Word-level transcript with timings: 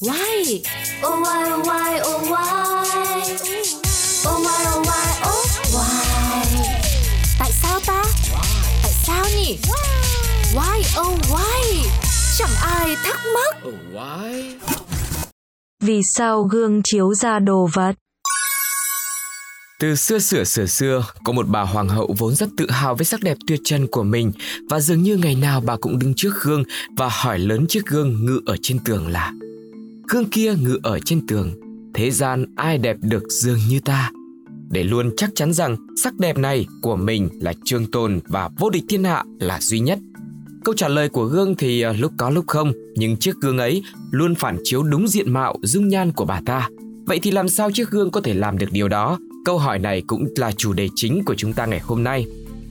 Why? 0.00 0.62
Oh 1.06 1.22
why 1.22 1.50
oh 1.52 1.66
why 1.66 2.00
oh 2.00 2.30
why 2.30 2.78
Oh 4.28 4.40
why 4.44 4.60
oh 4.74 4.86
why 4.86 5.08
oh 5.28 5.46
why 5.74 6.04
Tại 7.38 7.50
sao 7.62 7.80
ta? 7.86 8.04
Tại 8.82 8.92
sao 8.92 9.24
nhỉ? 9.36 9.58
Why 10.54 11.00
oh 11.00 11.18
why? 11.30 11.88
Chẳng 12.38 12.50
ai 12.62 12.96
thắc 13.04 13.20
mắc. 13.34 13.56
Oh, 13.68 13.74
why? 13.92 14.54
Vì 15.80 16.00
sao 16.14 16.42
gương 16.42 16.82
chiếu 16.84 17.14
ra 17.14 17.38
đồ 17.38 17.68
vật? 17.72 17.92
Từ 19.80 19.94
xưa 19.94 20.18
xưa 20.18 20.44
xưa 20.44 20.66
xưa, 20.66 21.04
có 21.24 21.32
một 21.32 21.48
bà 21.48 21.60
hoàng 21.60 21.88
hậu 21.88 22.14
vốn 22.18 22.34
rất 22.34 22.48
tự 22.56 22.70
hào 22.70 22.94
với 22.94 23.04
sắc 23.04 23.22
đẹp 23.22 23.36
tuyệt 23.46 23.60
trần 23.64 23.86
của 23.86 24.02
mình 24.02 24.32
và 24.70 24.80
dường 24.80 25.02
như 25.02 25.16
ngày 25.16 25.34
nào 25.34 25.60
bà 25.60 25.76
cũng 25.76 25.98
đứng 25.98 26.12
trước 26.16 26.30
gương 26.42 26.62
và 26.96 27.08
hỏi 27.12 27.38
lớn 27.38 27.66
chiếc 27.68 27.86
gương 27.86 28.26
ngự 28.26 28.40
ở 28.46 28.56
trên 28.62 28.78
tường 28.84 29.08
là 29.08 29.32
Gương 30.10 30.30
kia 30.30 30.54
ngự 30.54 30.78
ở 30.82 30.98
trên 31.04 31.26
tường, 31.26 31.50
thế 31.94 32.10
gian 32.10 32.46
ai 32.56 32.78
đẹp 32.78 32.96
được 33.00 33.22
dường 33.28 33.58
như 33.68 33.80
ta. 33.80 34.10
Để 34.70 34.84
luôn 34.84 35.10
chắc 35.16 35.30
chắn 35.34 35.52
rằng 35.52 35.76
sắc 36.02 36.14
đẹp 36.18 36.38
này 36.38 36.66
của 36.82 36.96
mình 36.96 37.28
là 37.40 37.52
trường 37.64 37.90
tồn 37.90 38.20
và 38.28 38.50
vô 38.58 38.70
địch 38.70 38.84
thiên 38.88 39.04
hạ 39.04 39.24
là 39.40 39.60
duy 39.60 39.80
nhất. 39.80 39.98
Câu 40.64 40.74
trả 40.74 40.88
lời 40.88 41.08
của 41.08 41.24
gương 41.24 41.54
thì 41.54 41.80
ờ, 41.80 41.92
lúc 41.92 42.12
có 42.16 42.30
lúc 42.30 42.44
không, 42.46 42.72
nhưng 42.94 43.16
chiếc 43.16 43.36
gương 43.36 43.58
ấy 43.58 43.82
luôn 44.10 44.34
phản 44.34 44.58
chiếu 44.64 44.82
đúng 44.82 45.08
diện 45.08 45.32
mạo 45.32 45.56
dung 45.62 45.88
nhan 45.88 46.12
của 46.12 46.24
bà 46.24 46.40
ta. 46.46 46.68
Vậy 47.06 47.18
thì 47.22 47.30
làm 47.30 47.48
sao 47.48 47.70
chiếc 47.70 47.90
gương 47.90 48.10
có 48.10 48.20
thể 48.20 48.34
làm 48.34 48.58
được 48.58 48.72
điều 48.72 48.88
đó? 48.88 49.18
Câu 49.44 49.58
hỏi 49.58 49.78
này 49.78 50.02
cũng 50.06 50.26
là 50.36 50.52
chủ 50.52 50.72
đề 50.72 50.88
chính 50.94 51.24
của 51.24 51.34
chúng 51.34 51.52
ta 51.52 51.66
ngày 51.66 51.80
hôm 51.80 52.04
nay. 52.04 52.26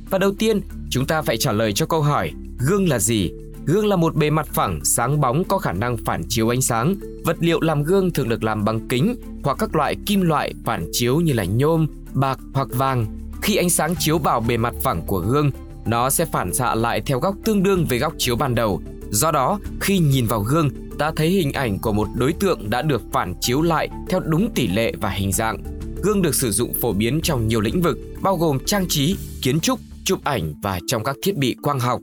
Và 0.10 0.18
đầu 0.18 0.32
tiên, 0.32 0.62
chúng 0.90 1.06
ta 1.06 1.22
phải 1.22 1.38
trả 1.38 1.52
lời 1.52 1.74
cho 1.74 1.86
câu 1.86 2.02
hỏi 2.02 2.32
gương 2.68 2.90
là 2.90 3.00
gì? 3.00 3.32
Gương 3.68 3.88
là 3.88 3.96
một 3.96 4.16
bề 4.16 4.30
mặt 4.30 4.48
phẳng, 4.48 4.86
sáng 4.86 5.22
bóng 5.22 5.44
có 5.44 5.58
khả 5.58 5.74
năng 5.74 5.98
phản 5.98 6.22
chiếu 6.30 6.54
ánh 6.54 6.62
sáng. 6.62 6.96
Vật 7.26 7.38
liệu 7.40 7.62
làm 7.62 7.84
gương 7.84 8.12
thường 8.12 8.30
được 8.30 8.44
làm 8.44 8.66
bằng 8.66 8.88
kính 8.88 9.16
hoặc 9.44 9.58
các 9.60 9.76
loại 9.76 9.96
kim 10.06 10.22
loại 10.22 10.54
phản 10.66 10.86
chiếu 10.92 11.20
như 11.20 11.34
là 11.34 11.44
nhôm, 11.44 11.88
bạc 12.14 12.40
hoặc 12.54 12.68
vàng. 12.72 13.06
Khi 13.42 13.56
ánh 13.56 13.70
sáng 13.70 13.96
chiếu 14.00 14.18
vào 14.18 14.40
bề 14.40 14.58
mặt 14.58 14.74
phẳng 14.84 15.02
của 15.08 15.20
gương, 15.20 15.52
nó 15.86 16.10
sẽ 16.10 16.26
phản 16.26 16.54
xạ 16.54 16.76
lại 16.76 17.02
theo 17.06 17.20
góc 17.20 17.36
tương 17.44 17.64
đương 17.64 17.86
với 17.90 17.98
góc 17.98 18.14
chiếu 18.18 18.36
ban 18.36 18.56
đầu. 18.56 18.82
Do 19.10 19.32
đó, 19.32 19.60
khi 19.80 20.00
nhìn 20.00 20.26
vào 20.26 20.40
gương, 20.40 20.70
ta 21.00 21.12
thấy 21.16 21.30
hình 21.30 21.52
ảnh 21.52 21.80
của 21.80 21.92
một 21.92 22.08
đối 22.16 22.34
tượng 22.34 22.70
đã 22.70 22.82
được 22.82 23.02
phản 23.12 23.34
chiếu 23.42 23.62
lại 23.62 23.90
theo 24.10 24.20
đúng 24.20 24.52
tỷ 24.56 24.68
lệ 24.68 24.94
và 25.02 25.10
hình 25.10 25.32
dạng. 25.32 25.58
Gương 26.04 26.22
được 26.22 26.36
sử 26.36 26.52
dụng 26.52 26.74
phổ 26.82 26.94
biến 26.94 27.20
trong 27.24 27.48
nhiều 27.48 27.62
lĩnh 27.62 27.82
vực, 27.82 27.98
bao 28.22 28.38
gồm 28.38 28.60
trang 28.66 28.86
trí, 28.90 29.18
kiến 29.42 29.60
trúc, 29.60 29.80
chụp 30.04 30.20
ảnh 30.24 30.54
và 30.62 30.80
trong 30.88 31.04
các 31.04 31.16
thiết 31.24 31.38
bị 31.38 31.56
quang 31.62 31.80
học. 31.80 32.02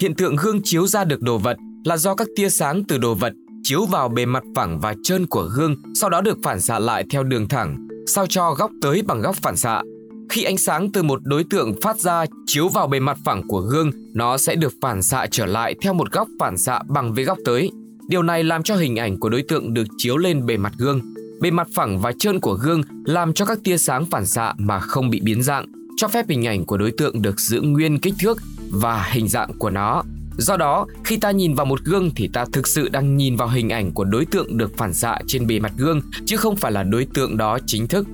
Hiện 0.00 0.14
tượng 0.14 0.36
gương 0.36 0.60
chiếu 0.64 0.86
ra 0.86 1.04
được 1.04 1.22
đồ 1.22 1.38
vật 1.38 1.56
là 1.84 1.96
do 1.96 2.14
các 2.14 2.28
tia 2.36 2.48
sáng 2.48 2.84
từ 2.84 2.98
đồ 2.98 3.14
vật 3.14 3.32
chiếu 3.62 3.84
vào 3.84 4.08
bề 4.08 4.26
mặt 4.26 4.42
phẳng 4.54 4.80
và 4.80 4.94
trơn 5.02 5.26
của 5.26 5.48
gương, 5.56 5.74
sau 5.94 6.10
đó 6.10 6.20
được 6.20 6.38
phản 6.42 6.60
xạ 6.60 6.78
lại 6.78 7.04
theo 7.10 7.22
đường 7.22 7.48
thẳng, 7.48 7.88
sao 8.06 8.26
cho 8.26 8.54
góc 8.54 8.70
tới 8.82 9.02
bằng 9.02 9.20
góc 9.20 9.36
phản 9.36 9.56
xạ. 9.56 9.82
Khi 10.28 10.42
ánh 10.42 10.56
sáng 10.56 10.92
từ 10.92 11.02
một 11.02 11.20
đối 11.24 11.44
tượng 11.44 11.80
phát 11.82 12.00
ra 12.00 12.24
chiếu 12.46 12.68
vào 12.68 12.86
bề 12.86 13.00
mặt 13.00 13.18
phẳng 13.24 13.42
của 13.48 13.60
gương, 13.60 13.90
nó 14.14 14.36
sẽ 14.36 14.54
được 14.54 14.72
phản 14.80 15.02
xạ 15.02 15.26
trở 15.30 15.46
lại 15.46 15.74
theo 15.82 15.94
một 15.94 16.12
góc 16.12 16.28
phản 16.40 16.58
xạ 16.58 16.80
bằng 16.88 17.14
với 17.14 17.24
góc 17.24 17.38
tới. 17.44 17.70
Điều 18.08 18.22
này 18.22 18.44
làm 18.44 18.62
cho 18.62 18.76
hình 18.76 18.96
ảnh 18.96 19.20
của 19.20 19.28
đối 19.28 19.42
tượng 19.42 19.74
được 19.74 19.86
chiếu 19.96 20.16
lên 20.16 20.46
bề 20.46 20.56
mặt 20.56 20.72
gương. 20.78 21.00
Bề 21.40 21.50
mặt 21.50 21.68
phẳng 21.74 22.00
và 22.00 22.12
trơn 22.12 22.40
của 22.40 22.54
gương 22.54 22.82
làm 23.04 23.32
cho 23.32 23.44
các 23.44 23.58
tia 23.64 23.78
sáng 23.78 24.04
phản 24.06 24.26
xạ 24.26 24.54
mà 24.58 24.80
không 24.80 25.10
bị 25.10 25.20
biến 25.20 25.42
dạng, 25.42 25.66
cho 25.96 26.08
phép 26.08 26.28
hình 26.28 26.46
ảnh 26.46 26.64
của 26.64 26.76
đối 26.76 26.92
tượng 26.98 27.22
được 27.22 27.40
giữ 27.40 27.60
nguyên 27.60 27.98
kích 27.98 28.14
thước 28.20 28.38
và 28.74 29.08
hình 29.12 29.28
dạng 29.28 29.58
của 29.58 29.70
nó. 29.70 30.02
Do 30.38 30.56
đó, 30.56 30.86
khi 31.04 31.16
ta 31.16 31.30
nhìn 31.30 31.54
vào 31.54 31.66
một 31.66 31.80
gương 31.84 32.10
thì 32.16 32.28
ta 32.28 32.44
thực 32.52 32.66
sự 32.66 32.88
đang 32.88 33.16
nhìn 33.16 33.36
vào 33.36 33.48
hình 33.48 33.70
ảnh 33.70 33.92
của 33.92 34.04
đối 34.04 34.24
tượng 34.24 34.58
được 34.58 34.76
phản 34.76 34.94
xạ 34.94 35.18
trên 35.26 35.46
bề 35.46 35.60
mặt 35.60 35.72
gương 35.76 36.00
chứ 36.26 36.36
không 36.36 36.56
phải 36.56 36.72
là 36.72 36.82
đối 36.82 37.06
tượng 37.14 37.36
đó 37.36 37.58
chính 37.66 37.86
thức. 37.86 38.06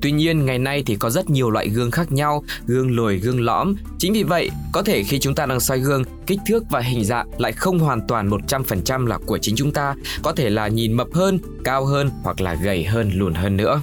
Tuy 0.00 0.12
nhiên, 0.12 0.46
ngày 0.46 0.58
nay 0.58 0.82
thì 0.86 0.96
có 0.96 1.10
rất 1.10 1.30
nhiều 1.30 1.50
loại 1.50 1.68
gương 1.68 1.90
khác 1.90 2.12
nhau, 2.12 2.44
gương 2.66 2.96
lồi, 2.96 3.16
gương 3.16 3.40
lõm. 3.40 3.74
Chính 3.98 4.12
vì 4.12 4.22
vậy, 4.22 4.50
có 4.72 4.82
thể 4.82 5.02
khi 5.02 5.18
chúng 5.18 5.34
ta 5.34 5.46
đang 5.46 5.60
soi 5.60 5.78
gương, 5.78 6.02
kích 6.26 6.40
thước 6.46 6.64
và 6.70 6.80
hình 6.80 7.04
dạng 7.04 7.28
lại 7.38 7.52
không 7.52 7.78
hoàn 7.78 8.06
toàn 8.06 8.30
100% 8.30 9.06
là 9.06 9.18
của 9.26 9.38
chính 9.38 9.56
chúng 9.56 9.72
ta, 9.72 9.94
có 10.22 10.32
thể 10.32 10.50
là 10.50 10.68
nhìn 10.68 10.92
mập 10.92 11.08
hơn, 11.12 11.38
cao 11.64 11.84
hơn 11.84 12.10
hoặc 12.22 12.40
là 12.40 12.54
gầy 12.54 12.84
hơn, 12.84 13.10
lùn 13.14 13.34
hơn 13.34 13.56
nữa. 13.56 13.82